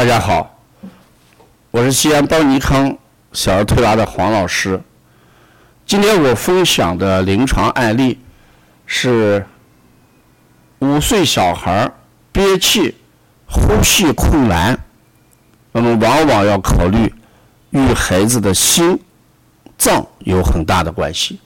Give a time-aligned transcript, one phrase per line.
[0.00, 0.58] 大家好，
[1.70, 2.96] 我是西安邦尼康
[3.34, 4.80] 小儿推拿的黄老师。
[5.84, 8.18] 今天我分享的临床案例
[8.86, 9.44] 是
[10.78, 11.92] 五岁小孩
[12.32, 12.96] 憋气、
[13.44, 14.80] 呼吸困难，
[15.70, 17.12] 那么往往要考虑
[17.68, 18.98] 与孩子的心
[19.76, 21.38] 脏有很大的关系。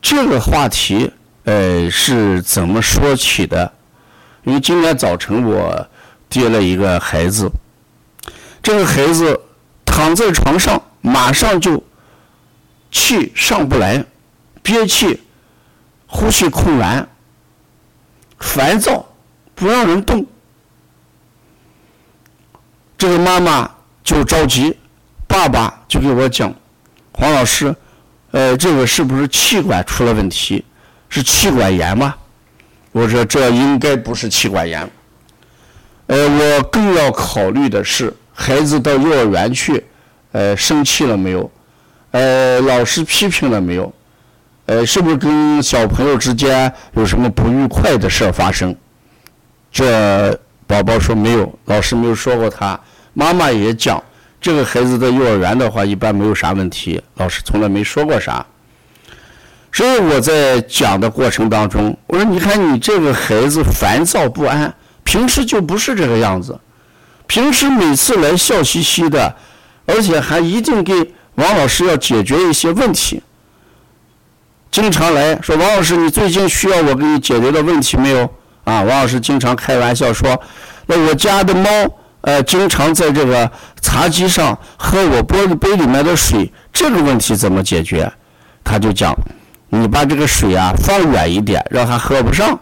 [0.00, 1.12] 这个话题，
[1.44, 3.70] 呃，是怎么说起的？
[4.44, 5.86] 因为今天早晨我。
[6.34, 7.48] 接了一个孩子，
[8.60, 9.40] 这个孩子
[9.84, 11.80] 躺在床上，马上就
[12.90, 14.04] 气上不来，
[14.60, 15.22] 憋气，
[16.08, 17.08] 呼吸困难，
[18.40, 19.06] 烦躁，
[19.54, 20.26] 不让人动。
[22.98, 23.70] 这个妈妈
[24.02, 24.76] 就着急，
[25.28, 26.52] 爸爸就给我讲
[27.14, 27.72] ：“黄老师，
[28.32, 30.64] 呃，这个是不是气管出了问题？
[31.08, 32.12] 是气管炎吗？”
[32.90, 34.90] 我说：“这应该不是气管炎。”
[36.06, 39.82] 呃，我更要考虑的是，孩子到幼儿园去，
[40.32, 41.50] 呃，生气了没有？
[42.10, 43.92] 呃，老师批评了没有？
[44.66, 48.74] 呃，是不是跟小朋友之间有什么不愉快的事发生？
[49.72, 52.78] 这宝宝说没有，老师没有说过他。
[53.14, 54.02] 妈妈也讲，
[54.40, 58.44] 这个孩子在幼儿园的话，一般没有啥问题，老师从来没说过啥。
[59.72, 64.72] 所以我在讲的过程当中，我说，你看你这个孩子烦躁不安。
[65.04, 66.58] 平时就不是这个样子，
[67.26, 69.36] 平时每次来笑嘻嘻的，
[69.86, 70.92] 而且还一定给
[71.36, 73.22] 王老师要解决一些问题。
[74.70, 78.22] 经常来说王老师，你最近需要我给你解决的问题没有？
[78.64, 80.40] 啊，王老师经常开玩笑说，
[80.86, 81.68] 那我家的猫
[82.22, 83.48] 呃经常在这个
[83.80, 88.10] 茶几上喝我玻璃杯里面的水，这个问题怎么解决？
[88.64, 89.14] 他就讲，
[89.68, 92.58] 你把这个水啊放远一点，让它喝不上。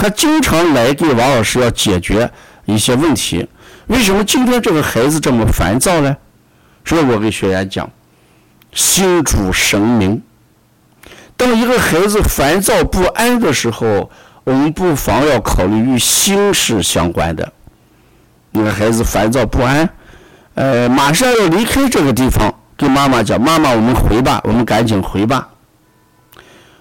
[0.00, 2.30] 他经常来给王老师要解决
[2.64, 3.46] 一些问题，
[3.88, 6.16] 为什么今天这个孩子这么烦躁呢？
[6.86, 7.88] 所以我给学员讲，
[8.72, 10.22] 心主神明。
[11.36, 14.10] 当一个孩子烦躁不安的时候，
[14.44, 17.52] 我们不妨要考虑与心事相关的。
[18.52, 19.88] 那个孩子烦躁不安，
[20.54, 25.50] 呃，马上要离开这个地方，跟妈妈讲：“妈妈，我们回吧，我们赶紧回吧。”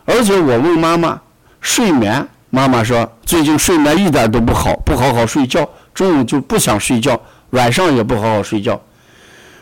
[0.06, 1.22] 而且我问妈妈，
[1.60, 2.26] 睡眠。
[2.52, 7.22] 妈妈说：“最近睡眠一点都不好，不好好睡觉，中午就不想睡觉，
[7.52, 8.82] 晚上也不好好睡觉。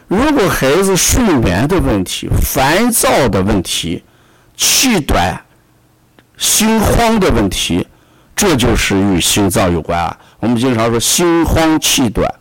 [0.08, 4.02] 如果孩子睡眠的问题、烦躁的问题、
[4.56, 5.38] 气短、
[6.38, 7.86] 心慌的问题，
[8.34, 10.18] 这就是与心脏有关啊。
[10.40, 12.34] 我们经常说心慌气短，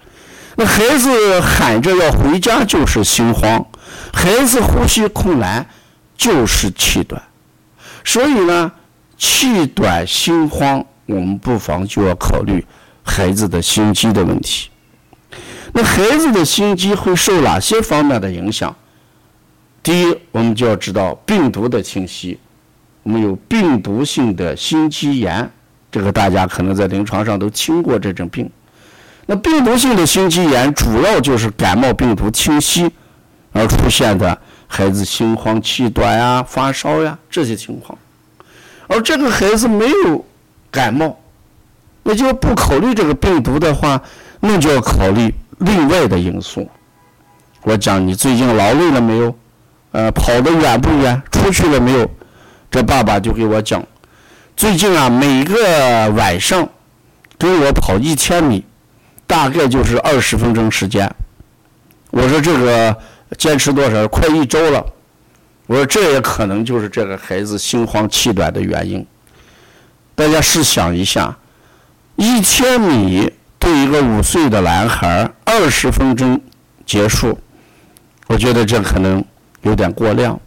[0.55, 3.67] 那孩子喊着要回家就是心慌，
[4.13, 5.67] 孩子呼吸困难
[6.17, 7.21] 就是气短，
[8.05, 8.71] 所以呢。”
[9.17, 12.65] 气短心慌，我们不妨就要考虑
[13.03, 14.69] 孩子的心肌的问题。
[15.73, 18.75] 那孩子的心肌会受哪些方面的影响？
[19.83, 22.39] 第一，我们就要知道病毒的侵袭。
[23.03, 25.49] 我们有病毒性的心肌炎，
[25.93, 28.51] 这个大家可能在临床上都听过这种病。
[29.27, 32.91] 那病毒性的心肌炎主要就是感冒病毒侵袭
[33.53, 37.97] 而出现的孩子心慌气短呀、发烧呀这些情况。
[38.89, 40.25] 而这个孩子没有
[40.71, 41.19] 感冒，
[42.03, 44.01] 那就不考虑这个病毒的话，
[44.41, 46.69] 那就要考虑另外的因素。
[47.63, 49.35] 我讲你最近劳累了没有？
[49.93, 51.21] 呃，跑得远不远？
[51.33, 52.11] 出去了没有？
[52.71, 53.83] 这爸爸就给我讲，
[54.57, 56.69] 最近啊，每个晚上
[57.39, 58.65] 跟我跑一千米，
[59.27, 61.11] 大概就是二十分钟时间。
[62.11, 62.97] 我说这个
[63.39, 64.07] 坚持多少？
[64.09, 64.85] 快一周了。
[65.67, 69.05] 我说这也可能就是这个孩子心慌气短的原因。
[70.15, 71.37] 大家试想一下，
[72.15, 76.41] 一千米对一个五岁的男孩二十分钟
[76.87, 77.39] 结束，
[78.29, 79.25] 我觉得这可能
[79.63, 80.39] 有点过量。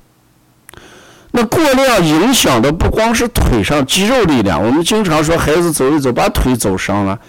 [1.31, 7.19] 那过量影响的不光是腿上肌肉力量，我们经常说孩子走一走把腿走伤了，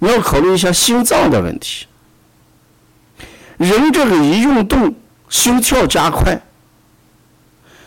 [0.00, 1.86] 你要考虑一下心脏的问题。
[3.56, 4.94] 人这个一运动，
[5.30, 6.38] 心跳加快。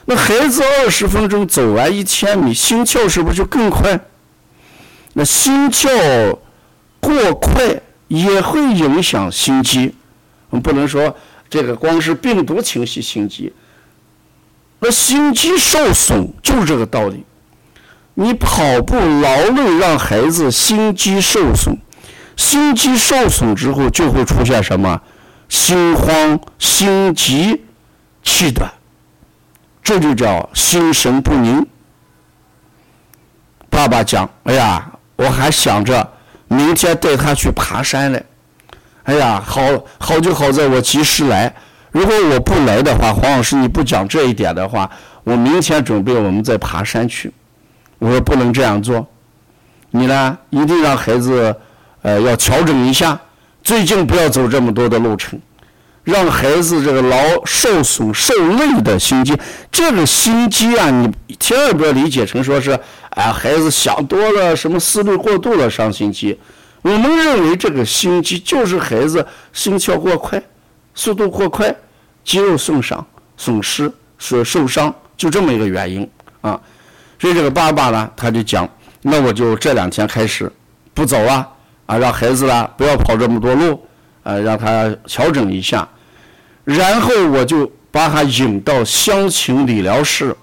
[0.09, 3.99] 那孩子二十分钟走完一千米，心跳是不是就更快？
[5.13, 5.87] 那心跳
[6.99, 9.93] 过快也会影响心肌。
[10.49, 11.15] 我们不能说
[11.47, 13.53] 这个光是病毒侵袭心肌，
[14.79, 17.23] 那心肌受损就是这个道理。
[18.15, 21.77] 你跑步劳累让孩子心肌受损，
[22.35, 24.99] 心肌受损之后就会出现什么？
[25.49, 27.61] 心慌、心急、
[28.23, 28.73] 气短。
[29.83, 31.65] 这就叫心神不宁。
[33.69, 36.07] 爸爸讲：“哎呀，我还想着
[36.47, 38.19] 明天带他去爬山呢。
[39.03, 39.61] 哎呀，好
[39.97, 41.53] 好就好在我及时来。
[41.91, 44.89] 如果我不来的话，黄老师你不讲这一点的话，
[45.23, 47.31] 我明天准备我们再爬山去。
[47.97, 49.07] 我说不能这样做，
[49.91, 51.55] 你呢一定让孩子
[52.01, 53.19] 呃要调整一下，
[53.63, 55.39] 最近不要走这么多的路程，
[56.03, 59.35] 让孩子这个劳受损受累的心机。
[59.71, 62.71] 这个心机啊，你千万不要理解成说是
[63.11, 66.39] 啊孩子想多了，什么思虑过度了伤心机。
[66.81, 70.41] 我们认为这个心肌就是孩子心跳过快、
[70.95, 71.75] 速度过快、
[72.23, 73.05] 肌肉损伤、
[73.35, 76.09] 损失、所受伤，就这么一个原因
[76.41, 76.59] 啊。
[77.19, 78.67] 所以这个爸爸呢，他就讲，
[79.01, 80.49] 那我就这两天开始
[80.93, 81.45] 不走啊，
[81.85, 83.85] 啊，让孩子呢不要跑这么多路，
[84.23, 85.87] 呃，让他调整一下。
[86.63, 90.35] 然后我就把他引到乡情理疗室。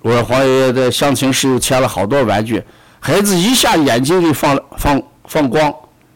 [0.00, 2.62] 我说黄爷爷在乡情室又添了好多玩具。
[3.00, 5.72] 孩子一下眼睛就放放放光，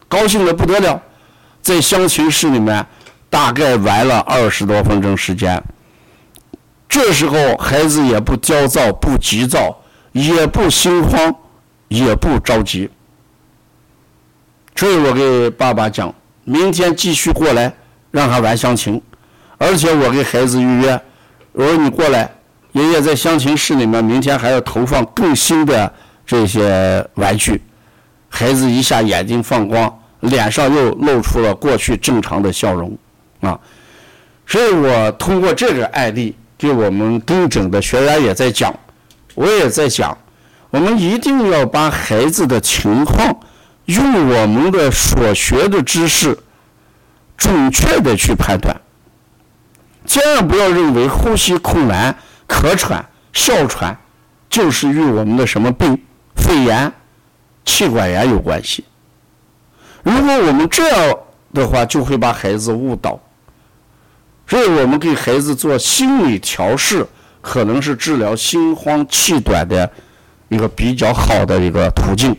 [0.08, 1.00] 高兴的不得了，
[1.60, 2.84] 在乡情室里面
[3.30, 5.62] 大概玩了二十多分钟时间。
[6.88, 9.76] 这时候孩子也不焦躁、不急躁，
[10.12, 11.34] 也不心慌，
[11.88, 12.90] 也不着急。
[14.74, 16.12] 所以我给爸爸讲，
[16.44, 17.72] 明天继续过来
[18.10, 19.00] 让他玩乡情，
[19.58, 21.00] 而且我给孩子预约，
[21.52, 22.30] 我说你过来，
[22.72, 25.92] 爷爷在乡情室里面，明天还要投放更新的。
[26.24, 27.60] 这些玩具，
[28.28, 32.96] 孩子一下眼睛放光，脸上又露出了过去正常的笑容，
[33.40, 33.58] 啊！
[34.46, 38.72] 所以我通过这个案例给我们跟诊的学员也在讲，
[39.34, 40.16] 我也在讲，
[40.70, 43.36] 我们一定要把孩子的情况
[43.86, 46.38] 用我们的所学的知识
[47.36, 48.80] 准确的去判断，
[50.06, 52.16] 千万不要认为呼吸困难、
[52.48, 53.98] 咳喘、哮喘
[54.48, 55.98] 就是与我们的什么病。
[56.34, 56.92] 肺炎、
[57.64, 58.84] 气管炎有关系。
[60.02, 61.16] 如果我们这样
[61.54, 63.20] 的话，就会把孩子误导。
[64.48, 67.06] 所以我们给孩子做心理调试，
[67.40, 69.88] 可能是治疗心慌气短的
[70.48, 72.36] 一个比较好的一个途径。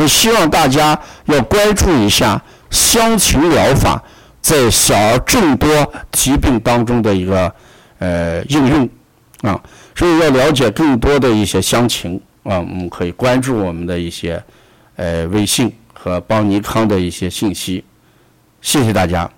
[0.00, 4.02] 所以希望大家要关注一下香情疗法
[4.40, 5.68] 在小儿众多
[6.10, 7.54] 疾病当中的一个
[7.98, 8.88] 呃应用
[9.42, 9.60] 啊。
[9.94, 12.18] 所以要了解更多的一些详情。
[12.44, 14.42] 啊，我们可以关注我们的一些
[14.96, 17.84] 呃微信和邦尼康的一些信息，
[18.62, 19.30] 谢谢大家。